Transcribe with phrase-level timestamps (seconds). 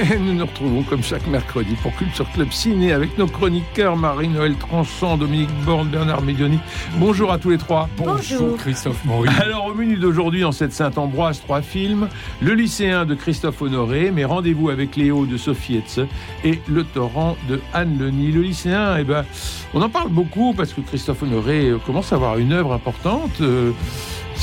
[0.20, 5.18] nous nous retrouvons comme chaque mercredi pour Culture Club Ciné avec nos chroniqueurs Marie-Noël Tranchant,
[5.18, 6.58] Dominique Borne, Bernard Médioni.
[6.96, 7.88] Bonjour à tous les trois.
[7.98, 9.28] Bonjour, Christophe Maury.
[9.40, 12.08] Alors au menu d'aujourd'hui dans cette Saint-Ambroise, trois films.
[12.40, 16.06] Le lycéen de Christophe Honoré, mais rendez-vous avec Léo de Sophie Etze
[16.44, 18.32] et Le torrent de Anne Leni.
[18.32, 19.24] Le lycéen, eh ben,
[19.74, 23.40] on en parle beaucoup parce que Christophe Honoré commence à avoir une œuvre importante.
[23.42, 23.72] Euh,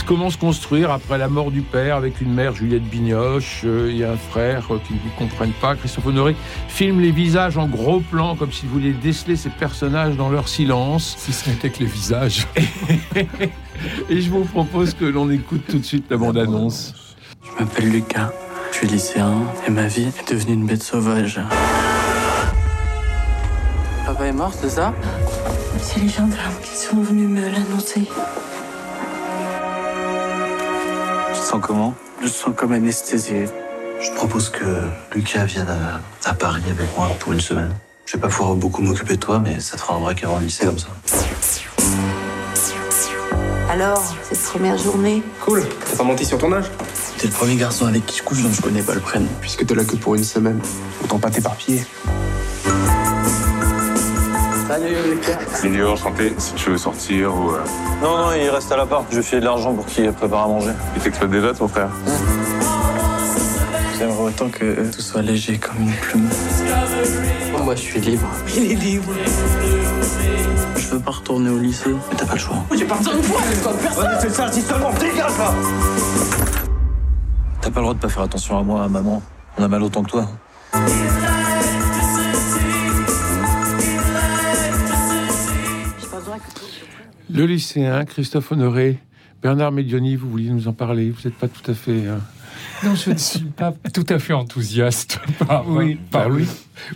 [0.05, 4.03] comment se construire après la mort du père avec une mère Juliette Bignoche euh, et
[4.03, 5.75] un frère euh, qui ne vous comprennent pas.
[5.75, 6.35] Christophe Honoré
[6.67, 11.15] filme les visages en gros plan comme s'il voulait déceler ces personnages dans leur silence.
[11.17, 12.47] Si ce n'était que les visages.
[14.09, 16.93] et je vous propose que l'on écoute tout de suite la bande-annonce.
[17.43, 18.31] Je m'appelle Lucas,
[18.71, 21.39] je suis lycéen et ma vie est devenue une bête sauvage.
[24.05, 24.93] Papa est mort, c'est ça?
[25.81, 28.07] C'est les gendarmes qui sont venus me l'annoncer
[31.47, 33.45] sens comment Je sens comme anesthésié.
[34.01, 34.65] Je propose que
[35.15, 35.67] Lucas vienne
[36.25, 37.73] à, Paris avec moi pour une semaine.
[38.05, 40.39] Je vais pas pouvoir beaucoup m'occuper de toi, mais ça te fera un break avant
[40.39, 40.89] le lycée comme ça.
[43.69, 45.63] Alors, cette première journée Cool.
[45.89, 46.65] T'as pas menti sur ton âge
[47.17, 49.27] T'es le premier garçon avec qui je couche dont je connais pas le prénom.
[49.39, 50.59] Puisque t'es là que pour une semaine,
[51.01, 51.81] autant pas t'éparpiller.
[54.77, 55.39] Salut Lucas.
[55.63, 57.49] Milieu santé, si tu veux sortir ou.
[57.49, 57.63] Euh,
[57.99, 59.05] non, non, il reste à l'appart.
[59.09, 60.69] Je fais de l'argent pour qu'il prépare à manger.
[60.95, 61.89] Il t'exploite déjà, ton frère
[63.97, 66.29] J'aimerais autant que tout soit léger comme une plume.
[67.63, 68.27] Moi, je suis libre.
[68.55, 69.11] Il est libre.
[70.75, 71.89] Je veux pas retourner au lycée.
[72.11, 72.57] Mais t'as pas le choix.
[72.77, 73.19] J'ai personne.
[74.19, 75.53] C'est ça, si seulement, dégage là
[77.61, 79.23] T'as pas le droit de pas faire attention à moi, à maman.
[79.57, 80.27] On a mal autant que toi.
[87.29, 88.99] Le lycéen, Christophe Honoré,
[89.41, 92.07] Bernard Medioni, vous vouliez nous en parler, vous n'êtes pas tout à fait...
[92.07, 92.17] Euh,
[92.83, 96.47] non, je ne suis pas tout à fait enthousiaste par, oui, par, lui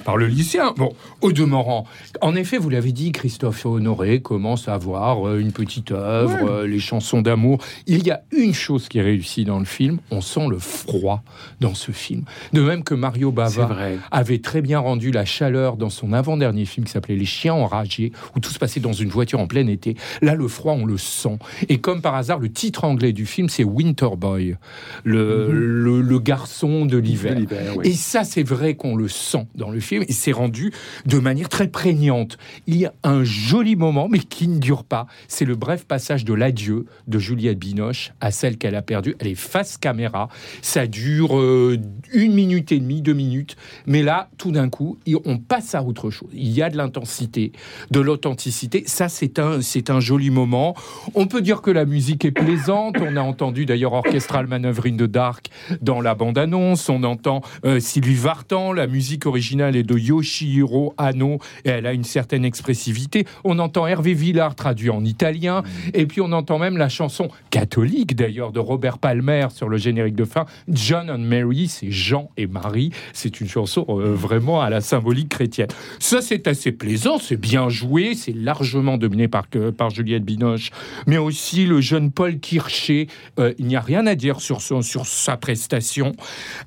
[0.04, 0.74] par le lycéen.
[0.78, 1.86] Bon, au demeurant,
[2.22, 6.68] en effet, vous l'avez dit, Christophe Honoré commence à avoir euh, une petite œuvre, euh,
[6.68, 7.60] les chansons d'amour.
[7.88, 11.24] Il y a une chose qui est réussie dans le film, on sent le froid
[11.60, 12.24] dans ce film.
[12.54, 13.70] De même que Mario Bava
[14.12, 18.12] avait très bien rendu la chaleur dans son avant-dernier film qui s'appelait Les chiens enragés,
[18.36, 19.96] où tout se passait dans une voiture en plein été.
[20.22, 21.38] Là, le froid, on le sent.
[21.70, 24.56] Et comme par hasard, le titre anglais du film, c'est Winter Boy,
[25.04, 25.61] le, mhm.
[25.62, 27.38] Le, garçon de l'hiver.
[27.84, 30.72] Et ça, c'est vrai qu'on le sent dans le film et c'est rendu
[31.06, 32.38] de manière très prégnante.
[32.68, 35.08] Il y a un joli moment, mais qui ne dure pas.
[35.28, 39.16] C'est le bref passage de l'adieu de Juliette Binoche à celle qu'elle a perdue.
[39.20, 40.30] Elle est face caméra.
[40.62, 41.78] Ça dure euh,
[42.14, 43.56] une minute et demie, deux minutes.
[43.86, 46.30] Mais là, tout d'un coup, on passe à autre chose.
[46.34, 47.52] Il y a de l'intensité,
[47.90, 48.84] de l'authenticité.
[48.86, 50.76] Ça, c'est un, c'est un joli moment.
[51.16, 52.98] On peut dire que la musique est plaisante.
[53.02, 55.41] On a entendu d'ailleurs Orchestral Manœuvrine de Dark
[55.82, 56.90] dans la bande-annonce.
[56.90, 58.74] On entend euh, Sylvie Vartan.
[58.74, 63.26] La musique originale est de Yoshihiro Hano et elle a une certaine expressivité.
[63.44, 65.64] On entend Hervé Villard traduit en italien
[65.94, 70.16] et puis on entend même la chanson catholique d'ailleurs de Robert Palmer sur le générique
[70.16, 70.46] de fin.
[70.68, 72.92] John and Mary, c'est Jean et Marie.
[73.14, 75.68] C'est une chanson euh, vraiment à la symbolique chrétienne.
[76.00, 79.48] Ça, c'est assez plaisant, c'est bien joué, c'est largement dominé par,
[79.78, 80.72] par Juliette Binoche,
[81.08, 83.08] mais aussi le jeune Paul Kircher.
[83.40, 86.14] Euh, il n'y a rien à dire sur, son, sur sa prestation.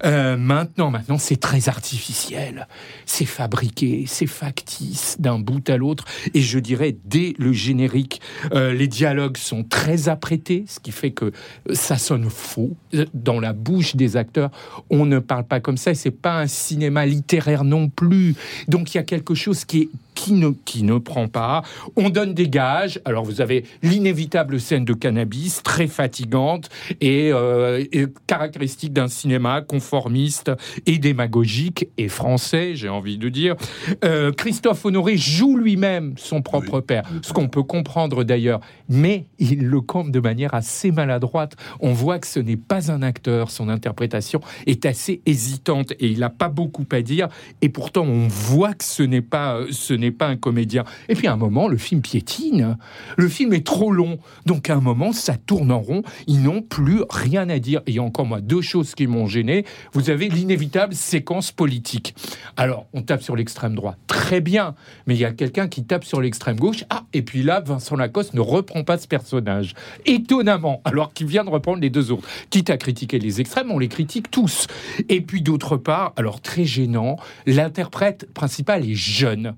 [0.05, 2.67] Euh, maintenant, maintenant, c'est très artificiel
[3.07, 6.05] c'est fabriqué, c'est factice d'un bout à l'autre.
[6.35, 8.21] Et je dirais, dès le générique,
[8.53, 11.33] euh, les dialogues sont très apprêtés, ce qui fait que
[11.73, 12.77] ça sonne faux.
[13.13, 14.51] Dans la bouche des acteurs,
[14.91, 18.35] on ne parle pas comme ça, c'est pas un cinéma littéraire non plus.
[18.69, 21.63] Donc il y a quelque chose qui est qui ne, qui ne prend pas.
[21.97, 23.01] On donne des gages.
[23.05, 26.69] Alors vous avez l'inévitable scène de cannabis, très fatigante
[27.01, 27.85] et, euh,
[28.27, 30.51] caractéristique d'un cinéma conformiste
[30.87, 33.57] et démagogique et français, j'ai envie de dire.
[34.05, 39.67] Euh, Christophe Honoré joue lui-même son propre père, ce qu'on peut comprendre d'ailleurs, mais il
[39.67, 41.55] le campe de manière assez maladroite.
[41.81, 46.21] On voit que ce n'est pas un acteur, son interprétation est assez hésitante et il
[46.21, 47.29] n'a pas beaucoup à dire,
[47.63, 50.85] et pourtant on voit que ce n'est pas, ce n'est pas un comédien.
[51.09, 52.77] Et puis à un moment, le film piétine.
[53.17, 54.19] Le film est trop long.
[54.47, 56.03] Donc à un moment, ça tourne en rond.
[56.27, 57.83] Ils n'ont plus rien à dire.
[57.87, 59.65] Et encore moi deux choses qui m'ont gêné.
[59.93, 62.15] Vous avez l'inévitable séquence politique.
[62.57, 63.99] Alors, on tape sur l'extrême droite.
[64.07, 64.75] Très bien.
[65.07, 66.85] Mais il y a quelqu'un qui tape sur l'extrême gauche.
[66.91, 69.75] Ah, et puis là, Vincent Lacoste ne reprend pas ce personnage.
[70.07, 70.81] Étonnamment.
[70.85, 72.27] Alors qu'il vient de reprendre les deux autres.
[72.51, 74.67] Quitte à critiquer les extrêmes, on les critique tous.
[75.09, 77.17] Et puis d'autre part, alors très gênant,
[77.47, 79.55] l'interprète principal est jeune.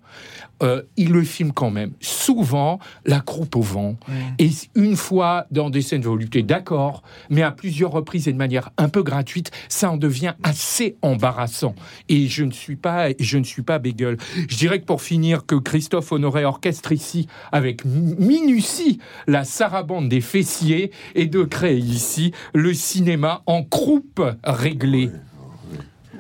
[0.63, 1.93] Euh, il le filme quand même.
[2.01, 3.97] Souvent, la croupe au vent.
[4.39, 8.39] Et une fois dans des scènes de volupté, d'accord, mais à plusieurs reprises et de
[8.39, 11.75] manière un peu gratuite, ça en devient assez embarrassant.
[12.09, 14.17] Et je ne suis pas, je ne suis pas bégueule.
[14.49, 20.21] Je dirais que pour finir, que Christophe Honoré orchestre ici avec minutie la sarabande des
[20.21, 25.11] fessiers et de créer ici le cinéma en croupe réglée.
[25.11, 25.21] Oui,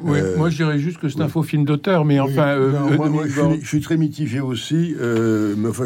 [0.07, 2.49] Euh, moi je dirais juste que c'est un faux film d'auteur, mais Oui, enfin.
[2.49, 4.95] euh, non, moi, moi, je, suis, je suis très mitigé aussi.
[5.01, 5.85] euh, mais enfin,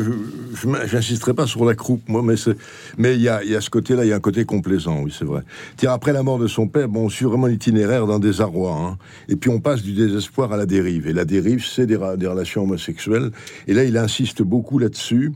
[0.54, 0.66] je
[0.96, 2.56] n'insisterai pas sur la croupe, moi, mais c'est-
[2.98, 5.02] mais il y a, il y a ce côté-là, il y a un côté complaisant,
[5.02, 5.42] oui, c'est vrai.
[5.76, 8.72] Tiens, après la mort de son père, bon, on suit vraiment l'itinéraire d'un désarroi.
[8.74, 8.98] hein.
[9.28, 11.06] Et puis on passe du désespoir à la dérive.
[11.06, 13.30] Et la dérive, c'est des relations homosexuelles.
[13.68, 15.32] Et là, il insiste beaucoup là-dessus.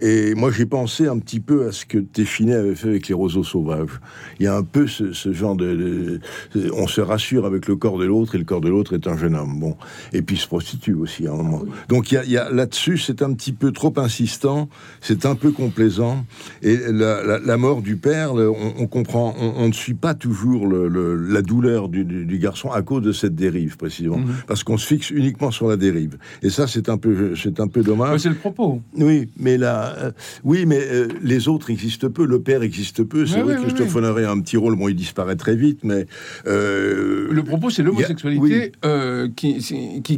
[0.00, 3.14] Et moi, j'ai pensé un petit peu à ce que Téchiné avait fait avec les
[3.14, 4.00] roseaux sauvages.
[4.38, 6.20] Il y a un peu ce, ce genre de,
[6.54, 9.06] de- On se rassure avec le corps de l'autre, et le corps de l'autre est
[9.06, 9.58] un jeune homme.
[9.58, 9.76] Bon.
[10.12, 11.62] Et puis il se prostitue aussi à un moment.
[11.88, 14.68] Donc il y a, il y a- là-dessus, c'est un petit peu trop insistant,
[15.00, 16.24] c'est un peu complaisant.
[16.62, 19.94] Et la, la- la mort du père, le- on, on comprend, on, on ne suit
[19.94, 23.76] pas toujours le- le- la douleur du, du- du garçon à cause de cette dérive,
[23.76, 24.20] précisément.
[24.46, 26.18] Parce qu'on se fixe uniquement sur la dérive.
[26.42, 28.20] Et ça, c'est un peu, c'est un peu dommage.
[28.20, 28.82] c'est le propos.
[28.96, 30.10] Oui, mais là, euh,
[30.44, 32.26] oui, mais euh, les autres existent peu.
[32.26, 33.26] Le père existe peu.
[33.26, 34.76] C'est vrai que Christophe ouais, Honoré a un petit rôle.
[34.76, 36.06] Bon, il disparaît très vite, mais
[36.46, 39.32] euh, Le propos, c'est l'homosexualité a- oui.
[39.34, 39.60] qui,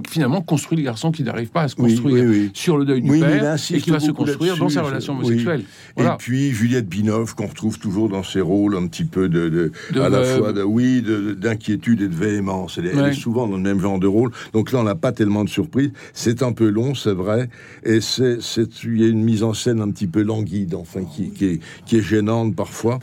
[0.09, 2.51] finalement construit le garçon qui n'arrive pas à se Oui, construire oui, oui.
[2.55, 5.21] sur le deuil du Oui, père et qui va se construire dans sa relation oui.
[5.27, 5.63] homosexuelle.
[5.99, 9.73] Et puis Juliette Binoff, qu'on retrouve toujours dans ses rôles un petit peu de, de-
[9.93, 12.79] De à la fois de, oui, de- d'inquiétude et de véhémence.
[12.79, 13.11] Elle, est- elle Ouais.
[13.11, 14.31] est souvent dans le même genre de rôle.
[14.53, 15.91] Donc là, on n'a pas tellement de surprises.
[16.13, 17.49] C'est un peu long, c'est vrai.
[17.85, 21.01] Et c'est, c'est- il y a une mise en scène un petit peu languide, enfin,
[21.05, 22.99] qui, qui est, qui est gênante parfois.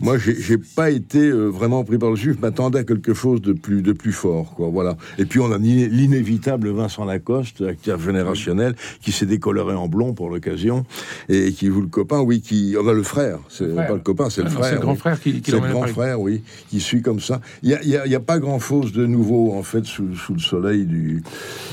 [0.00, 2.34] Moi, j'ai, pas été euh, vraiment pris par le jus.
[2.34, 4.68] Je m'attendais à quelque chose de plus, de plus fort, quoi.
[4.68, 4.96] Voilà.
[5.18, 10.12] Et puis on a l'iné- l'inévitable Vincent Lacoste, acteur générationnel, qui s'est décoloré en blond
[10.12, 10.84] pour l'occasion
[11.28, 13.38] et qui joue le copain, oui, qui, on a le frère.
[13.48, 14.68] C'est pas le copain, c'est Ah le non, frère.
[14.68, 14.98] c'est le grand oui.
[14.98, 17.40] frère qui- qui C'est le grand frère, oui, qui suit comme ça.
[17.62, 20.40] Il y a, a- a pas grand chose de nouveau en fait sous, sous le
[20.40, 21.22] soleil du,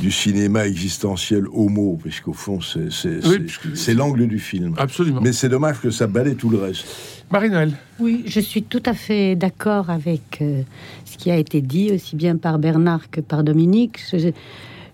[0.01, 2.89] du cinéma existentiel homo, puisqu'au fond c'est
[3.27, 3.93] Oui, c'est-
[4.27, 4.73] du film.
[4.77, 5.21] Absolument.
[5.21, 6.85] Mais c'est dommage que ça balaye tout le reste.
[7.31, 7.73] Marie-Noël.
[7.99, 10.61] Oui, je suis tout à fait d'accord avec euh,
[11.05, 13.99] ce qui a été dit, aussi bien par Bernard que par Dominique.
[14.13, 14.29] Je-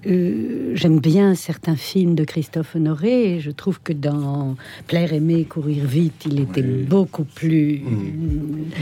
[0.08, 4.56] euh, J'aime bien certains films de Christophe Honoré et je trouve que dans
[4.88, 6.84] Plaire, aimer, courir vite, il était Oui.
[6.90, 7.82] beaucoup plus.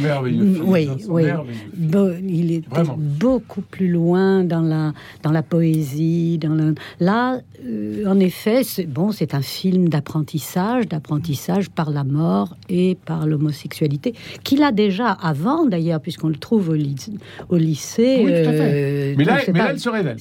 [0.01, 0.43] Merveilleux.
[0.43, 1.23] Mm, film, oui, oui.
[1.23, 2.19] merveilleux.
[2.29, 2.97] Il était Vraiment.
[2.97, 6.37] beaucoup plus loin dans la, dans la poésie.
[6.37, 6.73] Dans.
[6.99, 12.97] Là, euh, en effet, c'est bon, c'est un film d'apprentissage, d'apprentissage par la mort et
[13.05, 14.13] par l'homosexualité,
[14.43, 17.17] qu'il a déjà avant d'ailleurs, puisqu'on le trouve au, lyc-
[17.49, 18.21] au lycée.
[18.23, 18.71] Oui, tout à fait.
[18.73, 20.17] euh, Mais là, mais là, elle se révèle.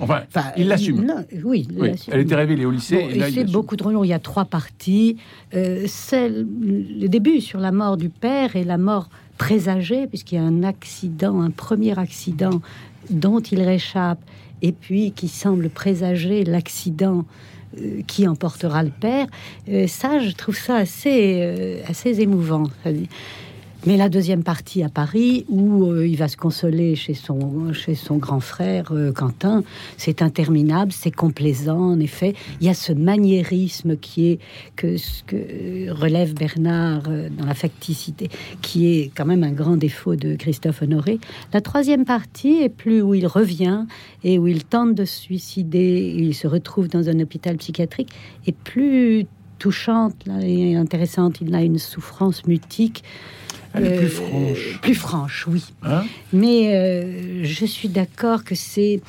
[0.00, 1.04] Enfin, enfin, il l'assume.
[1.04, 2.12] non, Oui, il Oui, l'assume.
[2.14, 2.96] elle était révélée au lycée.
[2.96, 3.50] Bon, et c'est l'assume.
[3.50, 4.04] beaucoup trop long.
[4.04, 5.16] Il y a trois parties.
[5.54, 10.38] Euh, celle- le début sur la mort du père et la mort présagée, puisqu'il y
[10.38, 12.60] a un accident, un premier accident
[13.10, 14.20] dont il réchappe,
[14.62, 17.24] et puis qui semble présager l'accident
[17.78, 19.26] euh, qui emportera le père.
[19.68, 22.64] Euh, ça, je trouve ça assez, euh, assez émouvant.
[23.86, 27.94] Mais la deuxième partie à Paris, où euh, il va se consoler chez son, chez
[27.94, 29.64] son grand frère euh, Quentin,
[29.96, 32.34] c'est interminable, c'est complaisant, en effet.
[32.60, 34.38] Il y a ce maniérisme qui est,
[34.76, 38.28] que, ce que relève Bernard euh, dans la facticité,
[38.60, 41.18] qui est quand même un grand défaut de Christophe Honoré.
[41.54, 43.86] La troisième partie est plus où il revient
[44.24, 48.10] et où il tente de se suicider, il se retrouve dans un hôpital psychiatrique,
[48.46, 49.24] est plus
[49.58, 51.40] touchante et intéressante.
[51.40, 53.04] Il a une souffrance mutique.
[53.74, 54.80] Elle est plus Euh, franche.
[54.82, 55.64] Plus franche, oui.
[55.82, 59.00] Hein Mais euh, je suis d'accord que c'est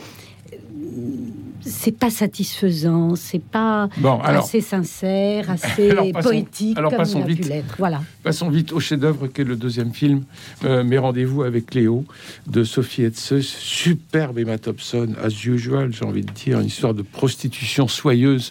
[1.63, 6.97] c'est pas satisfaisant, c'est pas Bon, alors, assez sincère, assez Alors, passons- poétique alors, comme
[6.99, 7.47] passons il a pu vite.
[7.49, 7.75] l'être.
[7.77, 8.01] Voilà.
[8.23, 10.23] passons vite au chef-d'œuvre qu'est le deuxième film,
[10.63, 12.03] euh, Mes rendez-vous avec Léo,
[12.47, 13.41] de Sophie Etzeux.
[13.41, 18.49] Superbe Emma Thompson, as usual, j'ai envie de dire, une histoire de prostitution soyeuse,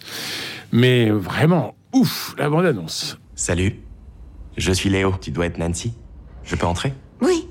[0.71, 3.17] mais vraiment, ouf, la bande-annonce.
[3.35, 3.75] Salut,
[4.57, 5.15] je suis Léo.
[5.19, 5.91] Tu dois être Nancy.
[6.43, 6.93] Je peux entrer?
[7.21, 7.47] Oui.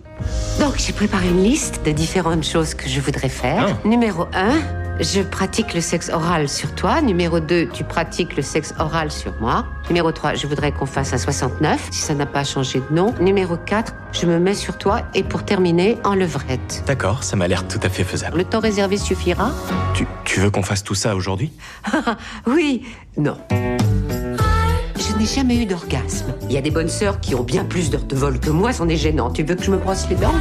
[0.58, 3.76] Donc j'ai préparé une liste de différentes choses que je voudrais faire.
[3.86, 7.00] Numéro 1, je pratique le sexe oral sur toi.
[7.00, 9.64] Numéro 2, tu pratiques le sexe oral sur moi.
[9.88, 13.14] Numéro 3, je voudrais qu'on fasse un 69, si ça n'a pas changé de nom.
[13.20, 15.00] Numéro 4, je me mets sur toi.
[15.14, 16.84] Et pour terminer, en levrette.
[16.86, 18.36] D'accord, ça m'a l'air tout à fait faisable.
[18.36, 19.52] Le temps réservé suffira?
[19.94, 21.52] Tu, tu veux qu'on fasse tout ça aujourd'hui?
[22.46, 22.84] Oui,
[23.16, 23.38] non.
[25.20, 26.32] Je n'ai jamais eu d'orgasme.
[26.48, 28.72] Il y a des bonnes sœurs qui ont bien plus d'heures de vol que moi,
[28.72, 29.30] c'en est gênant.
[29.30, 30.32] Tu veux que je me brosse les dents?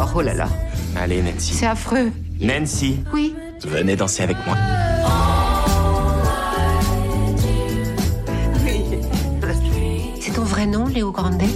[0.00, 0.48] Oh, oh là là,
[0.96, 1.52] Allez, Nancy.
[1.52, 2.12] c'est affreux.
[2.40, 3.34] Nancy, Oui.
[3.68, 4.56] venez danser avec moi.
[10.20, 11.46] C'est ton vrai nom, Léo Grandet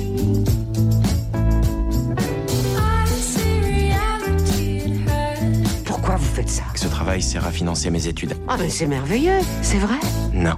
[5.85, 6.63] Pourquoi vous faites ça?
[6.75, 8.35] Ce travail sert à financer mes études.
[8.49, 9.99] Ah ben c'est merveilleux, c'est vrai?
[10.33, 10.55] Non.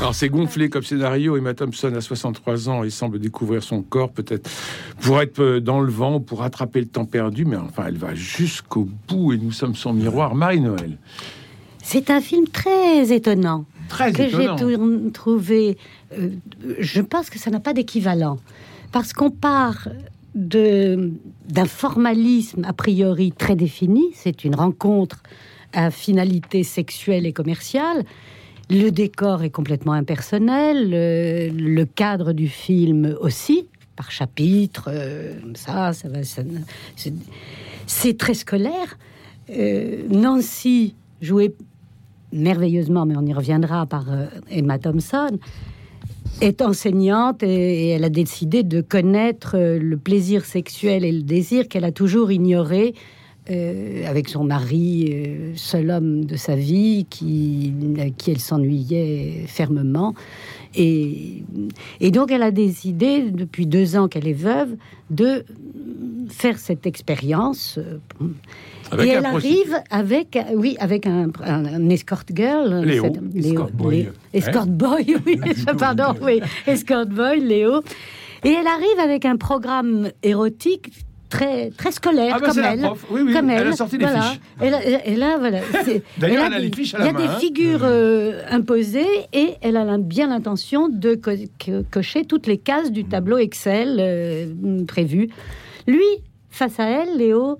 [0.00, 1.36] Alors c'est gonflé comme scénario.
[1.36, 4.48] Emma Thompson a 63 ans et semble découvrir son corps peut-être
[5.00, 7.44] pour être euh, dans le vent, pour rattraper le temps perdu.
[7.44, 10.34] Mais enfin, elle va jusqu'au bout et nous sommes son miroir.
[10.36, 10.98] Marie-Noël.
[11.82, 13.64] C'est un film très étonnant.
[13.88, 14.48] Très que j'ai
[15.12, 15.78] trouvé.
[16.16, 16.28] euh,
[16.78, 18.38] je pense que ça n'a pas d'équivalent.
[18.92, 19.88] Parce qu'on part
[20.34, 21.10] de-
[21.48, 24.04] d'un formalisme a priori très défini.
[24.14, 25.22] C'est une rencontre
[25.72, 28.04] à finalité sexuelle et commerciale.
[28.70, 30.90] Le décor est complètement impersonnel.
[30.90, 34.88] Le, le cadre du film aussi, par chapitre.
[34.92, 36.20] euh, ça, ça va.
[36.22, 38.98] c'est- très scolaire.
[39.50, 41.54] Euh, Nancy jouée
[42.32, 45.38] merveilleusement, mais on y reviendra par euh, Emma Thompson,
[46.42, 51.68] est enseignante et, elle a décidé de connaître euh, le plaisir sexuel et le désir
[51.68, 52.94] qu'elle a toujours ignoré
[53.50, 59.44] euh, avec son mari, euh, seul homme de sa vie, qui, à qui elle s'ennuyait
[59.46, 60.14] fermement.
[60.74, 61.42] Et,
[62.00, 64.76] et donc elle a décidé, depuis deux ans qu'elle est veuve,
[65.10, 65.44] de
[66.28, 67.78] faire cette expérience.
[67.78, 67.98] euh,
[68.90, 72.84] Avec et elle arrive avec, euh, oui, avec un, un- un escort girl.
[72.84, 73.06] Léo.
[73.34, 73.96] Escort boy.
[74.02, 74.10] Léo.
[74.34, 75.40] Escort boy, oui,
[75.78, 77.80] pardon, oui, escort boy, Léo.
[78.44, 80.90] Et elle arrive avec un programme érotique
[81.28, 82.80] très, très scolaire, Ah bah, comme elle.
[82.80, 83.06] prof.
[83.10, 83.68] Oui, oui, comme elle elle.
[83.68, 84.22] a sorti voilà.
[84.22, 84.40] fiches.
[84.62, 85.60] Et là, et là, voilà.
[86.18, 87.36] D'ailleurs, elle a les des- fiches à Il y a main, des hein.
[87.38, 91.30] figures euh, imposées et elle a bien l'intention de co-
[91.64, 95.28] co- cocher toutes les cases du tableau Excel euh, prévu.
[95.86, 96.04] Lui,
[96.50, 97.58] face à elle, Léo,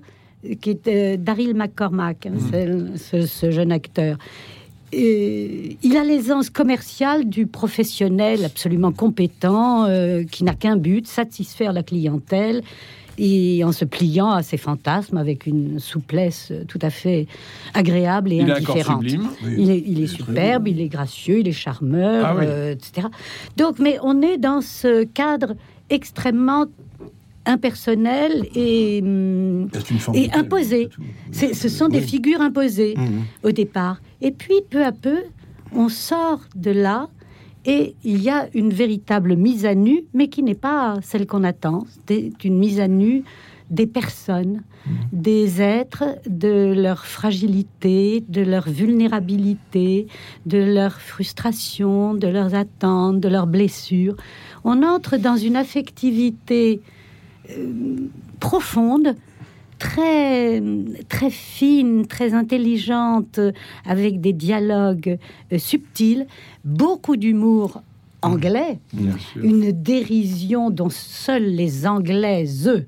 [0.61, 4.17] qui est euh, Daryl McCormack, hein, c'est- ce, ce jeune acteur.
[4.91, 11.73] Et il a l'aisance commerciale du professionnel absolument compétent euh, qui n'a qu'un but, satisfaire
[11.73, 12.63] la clientèle
[13.21, 17.27] et en se pliant à ses fantasmes avec une souplesse tout à fait
[17.73, 19.03] agréable et Il indifférente.
[19.07, 19.29] sublime.
[19.57, 22.45] Il est, il est superbe, il est gracieux, il est charmeur, Ah oui.
[22.47, 23.07] euh, etc.
[23.57, 25.55] Donc, mais on est dans ce cadre
[25.89, 26.65] extrêmement
[27.45, 29.67] impersonnel et, hum,
[30.13, 30.89] et imposé.
[31.31, 32.03] Ce sont des Oui.
[32.07, 33.23] figures imposées Mhm.
[33.43, 34.01] au départ.
[34.21, 35.17] Et puis, peu à peu,
[35.73, 37.09] on sort de là
[37.65, 41.43] et il y a une véritable mise à nu, mais qui n'est pas celle qu'on
[41.43, 41.85] attend.
[42.07, 43.23] C'est une mise à nu
[43.69, 44.63] des personnes,
[45.11, 50.07] des êtres, de leur fragilité, de leur vulnérabilité,
[50.45, 54.15] de leur frustration, de leurs attentes, de leurs blessures.
[54.63, 56.81] On entre dans une affectivité
[57.51, 58.07] euh,
[58.39, 59.15] profonde,
[59.79, 60.61] très,
[61.07, 63.51] très fine, très intelligente, euh,
[63.85, 65.17] avec des dialogues
[65.51, 66.27] euh, subtils,
[66.63, 67.81] beaucoup d'humour
[68.21, 68.79] anglais,
[69.41, 72.85] une dérision dont seuls les Anglais, eux,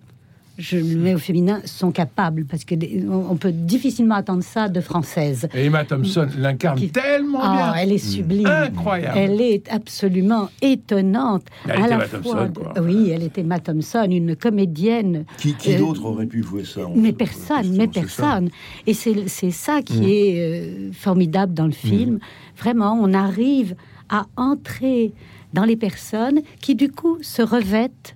[0.58, 2.76] je le mets au féminin, sont capables, parce que
[3.10, 5.48] on peut difficilement attendre ça de françaises.
[5.56, 7.82] Et Emma Thompson l'incarne Qui- tellement Ah, bien.
[7.84, 8.46] elle est sublime.
[8.48, 9.18] Incroyable.
[9.18, 11.44] Elle est absolument étonnante.
[11.66, 12.74] Elle à était la Emma fois, Thompson, quoi.
[12.84, 15.26] oui, elle était Emma Thompson, une comédienne.
[15.38, 18.50] Qui, qui Euh, d'autre aurait pu jouer ça Mais fait personne, mais personne.
[18.88, 20.04] Et c'est c'est ça qui Mm.
[20.04, 22.20] est euh, formidable dans le film.
[22.58, 23.76] Vraiment, on arrive
[24.10, 25.14] à entrer
[25.54, 28.16] dans les personnes qui, du coup, se revêtent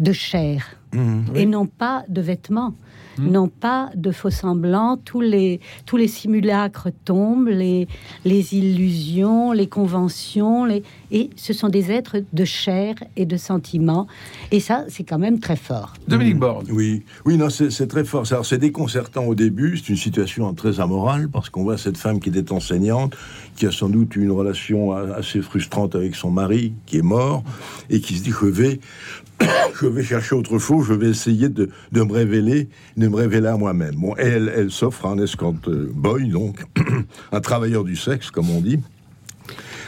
[0.00, 1.24] de chair Mhm.
[1.36, 2.74] et non pas de vêtements,
[3.18, 3.28] Hmm.
[3.30, 4.96] non pas de faux semblants.
[5.04, 7.86] Tous les, tous les simulacres tombent, les,
[8.24, 10.82] les illusions, les conventions, les...
[11.12, 14.06] et ce sont des êtres de chair et de sentiments.
[14.50, 15.92] Et ça, c'est quand même très fort.
[16.08, 16.68] Dominique Borde.
[16.72, 18.24] Oui, oui, non, c'est c'est très fort.
[18.32, 19.76] Alors, c'est déconcertant au début.
[19.76, 23.16] C'est une situation très amorale parce qu'on voit cette femme qui était enseignante,
[23.56, 27.02] qui a sans doute eu une relation a- assez frustrante avec son mari, qui est
[27.02, 27.42] mort,
[27.90, 28.80] et qui se dit je vais,
[29.80, 30.86] je vais chercher autre chose.
[30.86, 33.94] Je vais essayer de, de me révéler, de me révéler à moi-même.
[33.96, 36.64] Bon, elle, elle s'offre à un escort euh, boy, donc
[37.32, 38.78] un travailleur du sexe, comme on dit.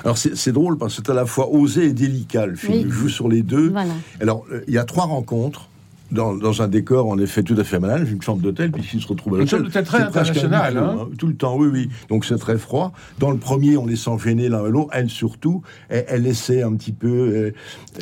[0.04, 2.46] Alors c'est drôle parce que c'est à la fois osé et délicat.
[2.46, 2.90] Le film Oui.
[2.90, 3.68] joue sur les deux.
[3.70, 3.92] Voilà.
[4.20, 5.68] Alors, euh, il y a trois rencontres.
[6.10, 9.06] dans, dans un décor en effet tout à fait malin, une chambre d'hôtel, puisqu'il se
[9.06, 9.48] retrouve à l'hôtel.
[9.50, 11.08] chambre d'hôtel très C'est internationale, huis clos, hein.
[11.16, 11.88] Tout le temps, oui, oui.
[12.10, 12.92] Donc c'est très froid.
[13.20, 14.90] Dans le premier, on les sent gêner l'un et l'autre.
[14.92, 17.08] Elle surtout, elle, elle essaie un petit peu.
[17.08, 17.50] euh,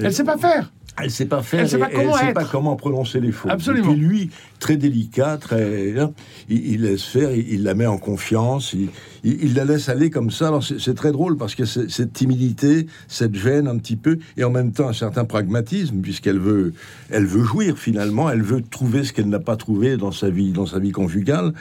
[0.03, 0.73] Elle sait pas faire.
[1.03, 1.61] Elle sait pas faire.
[1.61, 3.51] Elle sait pas et comment sait pas comment prononcer les fautes.
[3.51, 3.93] Absolument.
[3.93, 6.13] Et puis lui, très délicat, très, hein,
[6.49, 8.89] il, il laisse faire, il, il la met en confiance, il,
[9.25, 10.49] il- la laisse aller comme ça.
[10.49, 14.51] Alors c'est très drôle parce que cette timidité, cette gêne un petit peu, et en
[14.51, 16.73] même temps un certain pragmatisme puisqu'elle veut,
[17.11, 20.53] elle veut jouir finalement, elle veut trouver ce qu'elle n'a pas trouvé dans sa vie,
[20.53, 21.53] dans sa vie conjugale.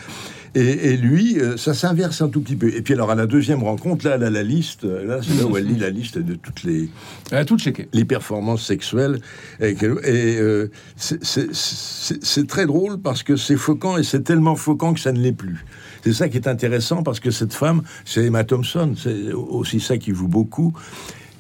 [0.56, 0.62] Et,
[0.94, 2.74] et lui, euh, ça s'inverse un tout petit peu.
[2.74, 4.84] Et puis alors à la deuxième rencontre, là, elle a la liste.
[4.84, 6.89] Là, c'est là où elle lit la liste de toutes les
[7.32, 7.88] Elle a tout checké.
[7.94, 9.20] les performances sexuelles.
[9.60, 15.12] Et, euh, c'est- très drôle parce que c'est choquant et c'est tellement choquant que ça
[15.12, 15.65] ne l'est plus.
[16.03, 19.98] C'est ça qui est intéressant parce que cette femme, c'est Emma Thompson, c'est aussi ça
[19.98, 20.74] qui joue beaucoup.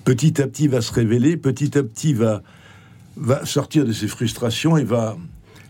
[0.05, 2.41] Petit à petit va se révéler, petit à petit va,
[3.15, 5.17] va sortir de ses frustrations et va,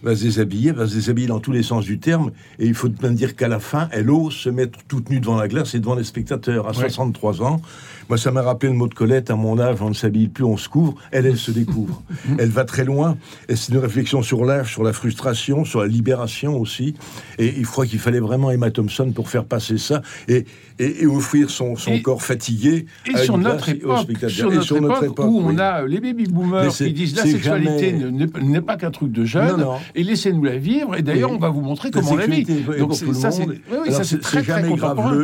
[0.04, 2.32] va se déshabiller, va se déshabiller dans tous les sens du terme.
[2.60, 5.36] Et il faut bien dire qu'à la fin, elle ose se mettre toute nue devant
[5.38, 7.62] la glace et devant les spectateurs à 63 ans.
[8.08, 10.44] Moi, ça m'a rappelé le mot de Colette, à mon âge, on ne s'habille plus,
[10.44, 10.96] on se couvre.
[11.12, 12.02] Elle, elle se découvre.
[12.40, 13.18] elle va très loin.
[13.50, 16.96] Et c'est une réflexion sur l'âge, sur la frustration, sur la libération aussi.
[17.38, 20.46] Et il croit qu'il fallait vraiment Emma Thompson pour faire passer ça et,
[20.80, 24.52] et, et offrir son, son Et- corps fatigué Et à sur une notre époque, sur
[24.52, 25.54] Et notre époque, où oui.
[25.56, 29.12] on a les baby boomers qui disent la sexualité jamais- n'est n'est pas qu'un truc
[29.12, 29.78] de jeune, Non, non.
[29.96, 30.96] Et laissez-nous la vivre.
[30.96, 32.44] Et d'ailleurs, on va vous montrer comment on la vit.
[32.78, 35.18] Donc ça, c'est oui, oui, très très contemporain.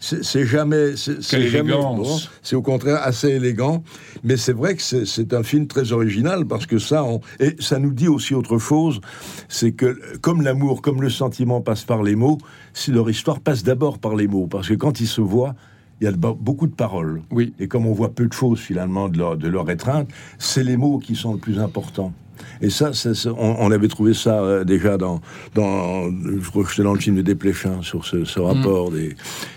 [0.00, 3.82] c'est jamais, c'est au contraire assez élégant.
[4.24, 7.78] Mais c'est vrai que c'est- un film très original parce que ça, on- et ça
[7.78, 9.00] nous dit aussi autre chose,
[9.48, 12.38] c'est que comme l'amour, comme le sentiment passe par les mots,
[12.72, 15.54] si leur histoire passe d'abord par les mots, parce que quand ils se voient.
[16.00, 17.22] Il y a beaucoup de paroles.
[17.32, 17.54] Oui.
[17.58, 20.08] Et comme on voit peu de choses finalement de leur, de leur étreinte,
[20.38, 22.12] c'est les mots qui sont le plus importants.
[22.60, 22.90] Et ça,
[23.26, 25.20] on, on avait trouvé ça euh, déjà dans,
[25.54, 28.26] dans, je crois que c'était dans le film de Desplechin sur ce, Mm.
[28.26, 29.14] ce rapport des,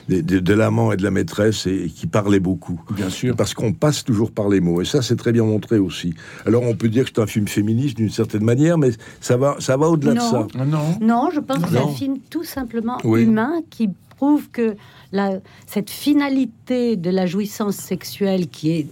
[0.10, 2.80] des- de, de l'amant et de la maîtresse et, qui parlait beaucoup.
[2.96, 3.36] Bien sûr.
[3.36, 4.82] Parce qu'on passe toujours par les mots.
[4.82, 6.14] Et ça, c'est très bien montré aussi.
[6.46, 9.56] Alors, on peut dire que c'est un film féministe d'une certaine manière, mais ça va,
[9.60, 10.48] ça va au-delà de ça.
[10.58, 10.98] Ah non.
[11.02, 13.24] Non, je pense que c'est un film tout simplement Oui.
[13.24, 14.76] humain qui prouve que
[15.12, 18.88] la, cette finalité de la jouissance sexuelle qui est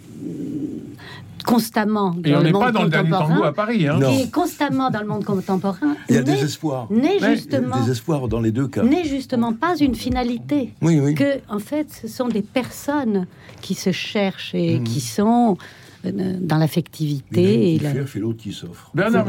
[1.43, 3.53] mm, constamment Et dans on le n'est monde pas dans le dernier contemporain, tango à
[3.53, 3.87] Paris.
[3.87, 3.99] Hein.
[3.99, 6.87] Qui est constamment dans le monde contemporain, Il y a des espoirs.
[6.91, 8.83] n'est Il y a justement, des espoirs dans les deux cas.
[8.83, 10.73] n'est justement pas une finalité.
[10.81, 11.15] Oui, oui.
[11.15, 13.27] Que en fait, ce sont des personnes
[13.61, 14.83] qui se cherchent et Mhm.
[14.83, 15.57] qui sont
[16.05, 17.73] euh, dans l'affectivité.
[17.73, 18.89] et qui la- et l'autre qui s'offre.
[18.93, 19.25] Bernard.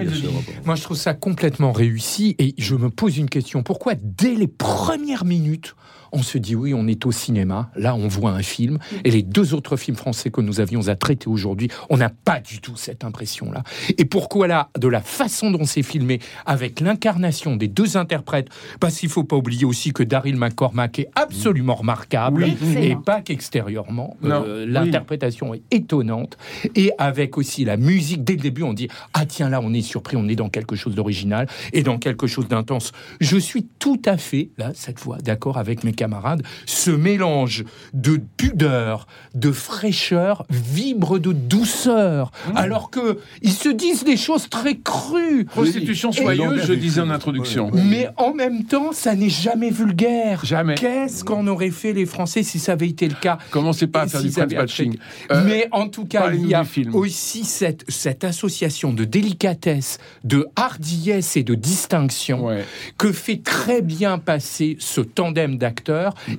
[0.65, 3.63] Moi, je trouve ça complètement réussi et je me pose une question.
[3.65, 5.75] Pourquoi, dès les premières minutes,
[6.13, 9.23] on se dit oui, on est au cinéma, là, on voit un film, et les
[9.23, 12.77] deux autres films français que nous avions à traiter aujourd'hui, on n'a pas du tout
[12.77, 13.63] cette impression-là.
[13.99, 18.49] Et pourquoi là, de la façon dont c'est filmé, avec l'incarnation des deux interprètes,
[18.81, 22.77] parce qu'il faut pas oublier aussi que Daryl McCormack est absolument remarquable, Oui.
[22.79, 24.17] et pas qu'extérieurement.
[24.25, 24.73] Euh, oui.
[24.73, 26.37] L'interprétation est étonnante,
[26.75, 29.83] et avec aussi la musique, dès le début, on dit ah tiens là, on est
[29.83, 32.93] surpris, on est dans quelque chose d'original et dans quelque chose d'intense.
[33.21, 36.43] Je suis tout à fait là cette fois d'accord avec mes camarades.
[36.67, 42.57] Ce mélange de pudeur, de fraîcheur vibre de douceur, Mmh.
[42.57, 45.45] alors que ils se disent des choses très crues.
[45.45, 47.71] Prostitution soyeuse, je disais en introduction.
[47.75, 50.41] mais en même temps, ça n'est jamais vulgaire.
[50.45, 50.75] Jamais.
[50.75, 53.37] Qu'est-ce qu'en auraient fait les Français si ça avait été le cas?
[53.51, 54.93] Commencez pas à faire si du ça French avait patching.
[54.95, 59.99] été- Euh, Mais en tout cas, il y a aussi cette, cette association de délicatesse,
[60.25, 62.65] de hardiesse et de distinction Ouais.
[62.99, 65.90] que fait très bien passer ce tandem d'acteurs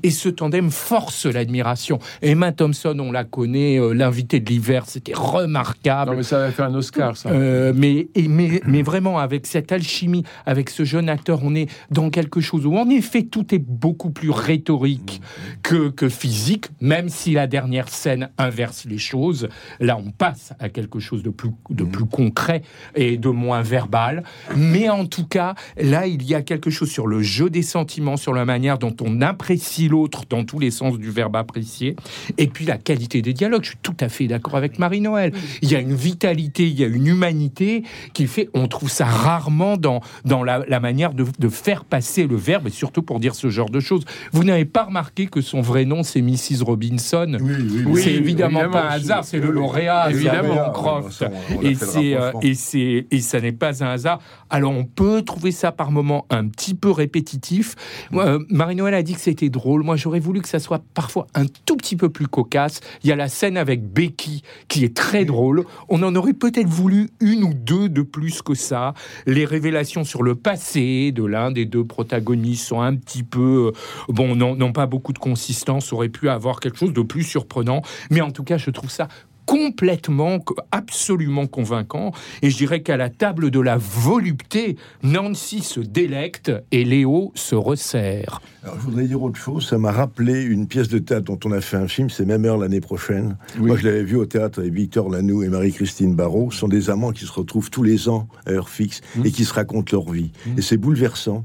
[0.03, 1.99] et ce tandem force l'admiration.
[2.21, 6.11] Emma Thompson, on la connaît, euh, l'invité de l'hiver, c'était remarquable.
[6.11, 7.29] Non, mais ça va faire un Oscar, ça.
[7.29, 11.69] Euh, mais, et- mais, mais vraiment, avec cette alchimie, avec ce jeune acteur, on est
[11.89, 15.21] dans quelque chose où, en effet, tout est beaucoup plus rhétorique
[15.63, 19.49] que, que physique, même si la dernière scène inverse les choses.
[19.79, 22.61] Là, on passe à quelque chose de plus, de plus concret
[22.95, 24.23] et de moins verbal.
[24.55, 28.17] Mais en tout cas, là, il y a quelque chose sur le jeu des sentiments,
[28.17, 31.95] sur la manière dont on apprécie l'autre dans tous les sens du verbe apprécier.
[32.37, 33.63] Et puis la qualité des dialogues.
[33.63, 35.33] Je suis tout à fait d'accord avec Marie-Noël.
[35.63, 39.05] Il y a une vitalité, il y a une humanité qui fait, on trouve ça
[39.05, 43.19] rarement dans, dans la, la manière de, de faire passer le verbe, et surtout pour
[43.19, 44.03] dire ce genre de choses.
[44.31, 46.63] Vous n'avez pas remarqué que son vrai nom, c'est Mrs.
[46.63, 47.37] Robinson?
[47.41, 48.01] Oui, oui, oui.
[48.03, 50.69] c'est évidemment, évidemment, pas un hasard, c'est le lauréat, Évidemment.
[50.71, 51.21] Croft.
[51.21, 54.19] Ouais, on- on a Et c'est euh, et c'est et ça n'est pas un hasard.
[54.51, 57.75] Alors on peut trouver ça par moments un petit peu répétitif.
[58.13, 59.83] Euh, Marie-Noël a dit que c'était drôle.
[59.83, 62.81] Moi, j'aurais voulu que ça soit parfois un tout petit peu plus cocasse.
[63.01, 65.63] Il y a la scène avec Becky qui est très drôle.
[65.87, 68.93] On en aurait peut-être voulu une ou deux de plus que ça.
[69.25, 74.11] Les révélations sur le passé de l'un des deux protagonistes sont un petit peu, euh,
[74.13, 77.81] bon, n'ont pas beaucoup de consistance, aurait pu avoir quelque chose de plus surprenant.
[78.09, 79.07] Mais en tout cas, je trouve ça
[79.45, 80.39] complètement,
[80.71, 82.11] absolument convaincant.
[82.41, 87.55] Et je dirais qu'à la table de la volupté, Nancy se délecte et Léo se
[87.55, 88.41] resserre.
[88.63, 89.67] Alors, je voudrais dire autre chose.
[89.67, 92.45] Ça m'a rappelé une pièce de théâtre dont on a fait un film, c'est Même
[92.45, 93.37] heure l'année prochaine.
[93.59, 96.51] Moi, je l'avais vu au théâtre avec Victor Lanoux et Marie-Christine Barrault.
[96.51, 99.25] Ce sont des amants qui se retrouvent tous les ans à heure fixe Mmh.
[99.25, 100.31] et qui se racontent leur vie.
[100.57, 101.43] Et c'est bouleversant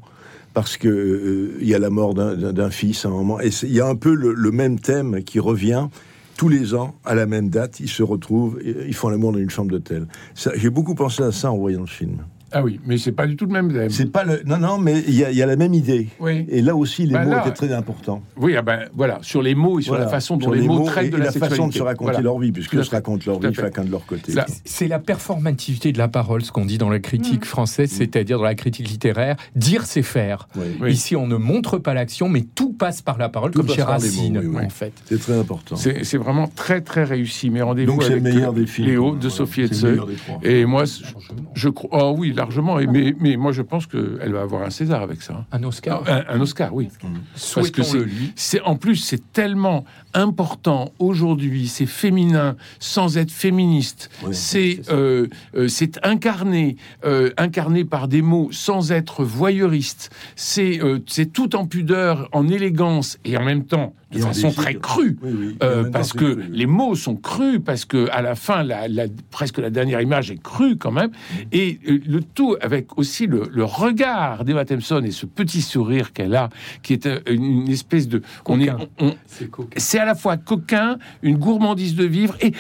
[0.55, 3.41] parce que euh, il y a la mort d'un- fils à un moment.
[3.41, 5.89] Et c'est- il y a un peu le, le même thème qui revient.
[6.37, 9.39] Tous les ans, à la même date, ils se retrouvent, et ils font l'amour dans
[9.39, 10.07] une chambre d'hôtel.
[10.35, 12.19] J'ai beaucoup pensé à ça en voyant le film.
[12.53, 13.91] Ah oui, mais c'est pas du tout le même thème.
[13.91, 14.43] C'est pas le.
[14.47, 16.09] Non, non, mais il y, a- il y a la même idée.
[16.21, 16.47] Oui.
[16.49, 18.23] Et là aussi, les Bah mots là- étaient très importants.
[18.37, 20.05] Oui, ah ben voilà, sur les mots et sur Voilà.
[20.05, 21.73] la façon dont Sur les, les mots, mots traitent et de la, la façon de
[21.75, 22.21] se raconter Voilà.
[22.25, 24.33] leur vie, puisqu'ils se racontent leur vie chacun de leur côté.
[24.65, 27.47] C'est la performativité de la parole, ce qu'on dit dans la critique Mm.
[27.47, 29.37] française, c'est-à-dire dans la critique littéraire.
[29.57, 30.49] Dire, c'est faire.
[30.81, 30.93] Oui.
[30.93, 33.83] Ici, on ne montre pas l'action, mais tout passe par la parole, Tout comme chez
[33.83, 34.65] Racine, mots, oui, oui.
[34.67, 34.93] en fait.
[35.07, 35.75] C'est très important.
[35.77, 37.51] C'est vraiment très très réussi.
[37.51, 38.87] Mais rendez-vous avec meilleur des films.
[38.89, 39.91] Léo de Sophie c'est le Etzel.
[39.91, 40.39] meilleur des trois.
[40.43, 41.03] Et moi, je,
[41.55, 41.91] je crois.
[41.93, 42.79] Oh oui, largement.
[42.79, 45.35] Et, mais, mais moi, je pense qu'elle va avoir un César avec ça.
[45.35, 45.45] hein.
[45.53, 46.03] Un Oscar.
[46.09, 46.89] Un, un Oscar, oui.
[47.55, 54.11] Parce que c'est, c'est en plus c'est tellement important aujourd'hui, c'est féminin sans être féministe.
[54.33, 60.11] c'est euh, euh, c'est incarné, euh, incarné par des mots sans être voyeuriste.
[60.37, 64.75] C'est euh, c'est tout en pudeur, en élégance et en même temps de façon très
[64.77, 65.57] crue, Oui, oui.
[65.65, 66.49] Euh, parce c'est que cru, oui.
[66.53, 70.31] les mots sont crus, parce que à la fin, la, la- presque la dernière image
[70.31, 71.11] est crue quand même,
[71.53, 76.13] et euh, le tout avec aussi le, le regard d'Emma Thompson et ce petit sourire
[76.13, 76.49] qu'elle a,
[76.83, 78.87] qui est euh, une, espèce de, on est, Coquin.
[79.01, 79.75] on- C'est coquin.
[79.77, 82.53] c'est à la fois coquin, une gourmandise de vivre et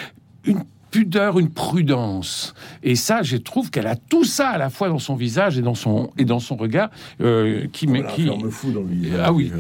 [0.44, 2.54] une pudeur, une prudence.
[2.82, 5.62] Et ça, je trouve qu'elle a tout ça à la fois dans son visage et
[5.62, 8.86] dans son et dans son regard, euh, qui, Voilà, qui, un ferme fou dans le
[8.86, 9.20] visage.
[9.22, 9.52] ah oui,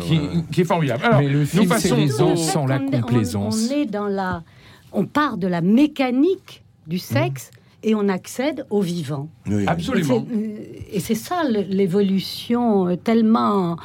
[0.52, 1.02] qui, est formidable.
[1.04, 3.68] Alors, Mais le nous film, c'est passons les sans la On est- on- complaisance.
[3.70, 4.44] On, est dans la,
[4.92, 7.50] on part de la mécanique du sexe
[7.86, 9.28] et on accède au vivant.
[9.46, 9.64] Oui, oui.
[9.66, 10.26] Absolument.
[10.92, 13.76] Et c'est- euh, ça l'évolution euh, tellement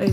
[0.00, 0.06] euh,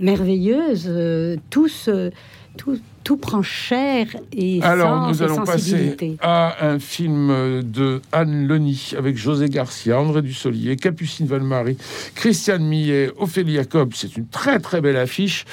[0.00, 0.86] merveilleuse.
[0.88, 2.10] euh, Tout, se-
[2.56, 8.92] tout, tout prend chair et Alors, nous allons passer à un film de Anne Leni
[8.96, 11.76] avec José Garcia, André Dussolier, Capucine Valmarie,
[12.14, 13.92] Christiane Millet, Ophélie Jacob.
[13.94, 15.44] C'est une très très belle affiche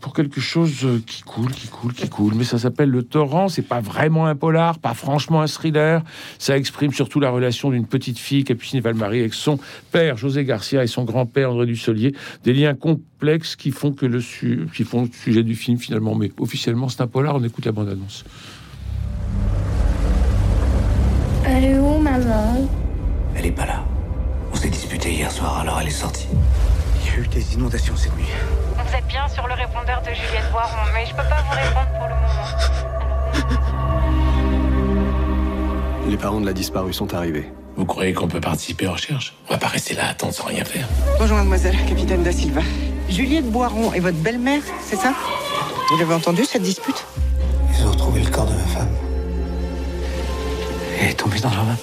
[0.00, 2.34] pour quelque chose euh, qui coule, qui coule, qui coule.
[2.34, 3.48] Mais ça s'appelle Le Torrent.
[3.48, 6.02] C'est pas vraiment un polar, pas franchement un thriller.
[6.38, 9.58] Ça exprime surtout la relation d'une petite fille, Capucine Valmarie, avec son
[9.92, 12.14] père José Garcia et son grand-père André Dussolier.
[12.44, 16.14] Des liens complexes qui font que le su- qui font le sujet du film finalement.
[16.14, 17.34] Mais officiellement, c'est un polar.
[17.36, 18.24] On écoute la bande-annonce.
[21.44, 22.68] Elle est où, maman
[23.36, 23.84] Elle est pas là.
[24.52, 26.26] On s'est disputé hier soir, alors elle est sortie.
[27.02, 28.24] Il y a eu des inondations cette nuit.
[28.86, 31.88] Vous êtes bien sur le répondeur de Juliette Boiron, mais je peux pas vous répondre
[31.98, 32.46] pour le moment.
[36.08, 37.50] Les parents de la disparue sont arrivés.
[37.76, 40.44] Vous croyez qu'on peut participer aux recherches On va pas rester là à attendre sans
[40.44, 40.86] rien faire.
[41.18, 42.60] Bonjour mademoiselle, capitaine Da Silva.
[43.08, 45.12] Juliette Boiron est votre belle-mère, c'est ça
[45.90, 47.04] Vous l'avez entendu cette dispute?
[47.76, 48.88] Ils ont retrouvé le corps de ma femme.
[51.00, 51.76] Elle est tombée dans le jardin.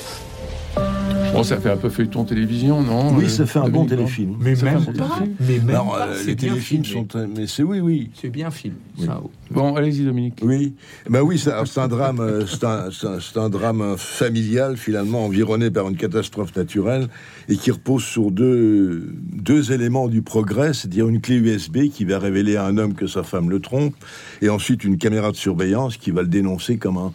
[1.34, 4.36] Bon, ça fait un peu feuilleton télévision, non Oui, euh, ça fait un bon téléfilm.
[4.40, 5.20] Mais Ça même pas.
[5.40, 6.08] Mais même Alors, pas.
[6.10, 7.08] euh, C'est les téléfilms filmé.
[7.12, 7.28] sont.
[7.36, 8.12] Mais c'est oui, oui.
[8.14, 8.76] C'est bien film.
[9.00, 9.06] Oui.
[9.08, 10.40] Ça, Bon, allez-y, Dominique.
[10.44, 10.74] Oui,
[11.10, 15.88] ben oui, c'est c'est un drame, euh, c'est un, drame euh, familial finalement environné par
[15.90, 17.08] une catastrophe naturelle
[17.50, 22.18] et qui repose sur deux, deux éléments du progrès, c'est-à-dire une clé USB qui va
[22.20, 23.96] révéler à un homme que sa femme le trompe
[24.42, 27.12] et ensuite une caméra de surveillance qui va le dénoncer comme un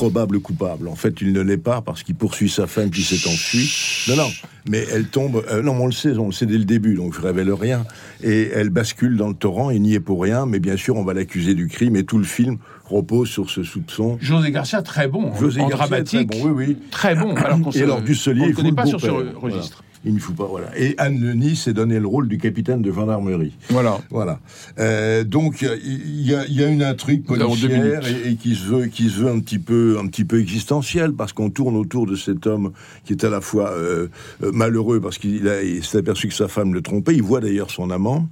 [0.00, 0.88] probable coupable.
[0.88, 3.70] En fait, il ne l'est pas parce qu'il poursuit sa femme qui s'est enfuie.
[4.08, 4.30] Non, non,
[4.70, 5.44] mais elle tombe.
[5.50, 7.84] euh, non, on le sait, on le sait dès le début, donc je révèle rien.
[8.22, 9.68] Et elle bascule dans le torrent.
[9.70, 11.96] Il n'y est pour rien, mais bien sûr, on va l'accuser du crime.
[11.96, 14.16] Et tout le film repose sur ce soupçon.
[14.22, 15.34] José Garcia, très bon.
[15.38, 16.30] José en Garcia dramatique.
[16.30, 16.76] très bon, oui, oui.
[16.90, 17.34] Très bon.
[17.36, 19.38] Alors qu'on Et alors, Dusselier, on il ne connaît pas sur ce registre.
[19.42, 19.89] voilà.
[20.04, 20.68] Il ne faut pas, voilà.
[20.78, 23.52] Et Anne Lenis s'est donné le rôle du capitaine de gendarmerie.
[23.68, 23.98] Voilà.
[24.10, 24.40] Voilà.
[24.78, 28.64] Euh, donc il y, a- il y a une intrigue policière et, et qui se
[28.66, 32.06] veut, qui se veut un petit peu, un petit peu existentielle parce qu'on tourne autour
[32.06, 32.72] de cet homme
[33.04, 34.08] qui est à la fois euh,
[34.42, 37.14] euh, malheureux parce qu'il il s'est aperçu que sa femme le trompait.
[37.14, 38.26] Il voit d'ailleurs son amant.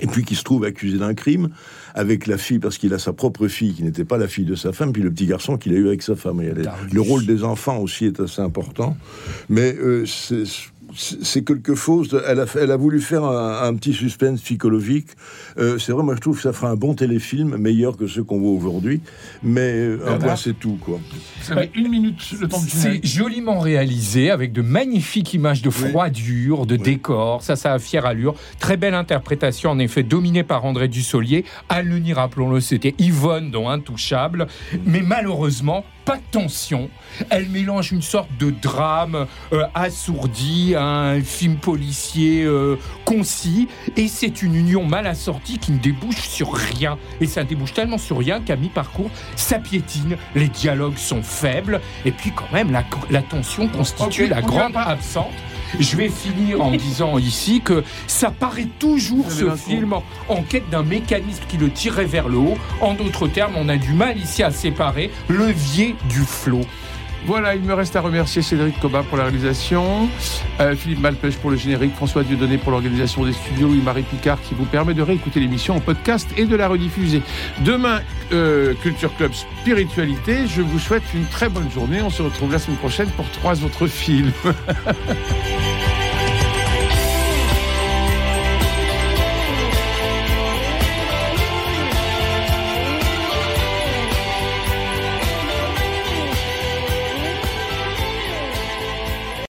[0.00, 1.48] Et puis qui se trouve accusé d'un crime
[1.92, 4.54] avec la fille, parce qu'il a sa propre fille qui n'était pas la fille de
[4.54, 6.40] sa femme, puis le petit garçon qu'il a eu avec sa femme.
[6.40, 8.96] Et elle est- le rôle des enfants aussi est assez important.
[9.48, 10.04] Mais euh,
[10.94, 12.08] c'est- quelque chose.
[12.08, 15.08] De, elle, a, elle a voulu faire un, un petit suspense psychologique.
[15.58, 18.24] Euh, c'est vrai, moi je trouve que ça fera un bon téléfilm, meilleur que ceux
[18.24, 19.00] qu'on voit aujourd'hui.
[19.42, 20.98] Mais euh, un point, c'est tout, quoi.
[21.42, 26.66] Vous avez une minute le temps C'est joliment réalisé avec de magnifiques images de froidure,
[26.66, 27.42] de décor.
[27.42, 28.34] Ça, ça a fière allure.
[28.58, 31.44] Très belle interprétation, en effet, dominée par André Dussolier.
[31.68, 34.46] Anne Leni, rappelons-le, c'était Yvonne dans Intouchable.
[34.86, 36.88] Mais malheureusement, pas de tension.
[37.28, 43.68] Elle mélange une sorte de drame euh, assourdi à un film policier euh, concis.
[43.98, 46.96] Et c'est une union mal assortie qui ne débouche sur rien.
[47.20, 50.16] Et ça débouche tellement sur rien qu'à mi-parcours, ça piétine.
[50.34, 51.78] Les dialogues sont faibles.
[52.06, 55.26] Et puis, quand même, la, la tension constitue Ok, la grande absente.
[55.78, 59.94] Je vais finir en disant ici que ça paraît toujours ce film
[60.28, 62.58] en quête d'un mécanisme qui le tirait vers le haut.
[62.80, 66.62] En d'autres termes, on a du mal ici à séparer levier du flot.
[67.26, 70.08] Voilà, il me reste à remercier Cédric Cobat pour la réalisation,
[70.60, 74.40] euh, Philippe Malpêche pour le générique, François Dieudonné pour l'organisation des studios et Marie Picard
[74.40, 77.22] qui vous permet de réécouter l'émission en podcast et de la rediffuser.
[77.60, 78.00] Demain,
[78.32, 80.46] euh, Culture Club Spiritualité.
[80.46, 82.00] Je vous souhaite une très bonne journée.
[82.02, 84.32] On se retrouve la semaine prochaine pour trois autres films.